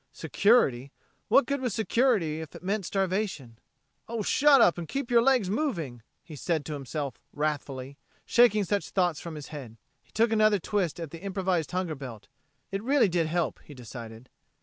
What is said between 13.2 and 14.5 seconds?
help, he decided.